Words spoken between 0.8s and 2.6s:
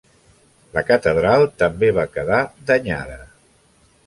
catedral també va quedar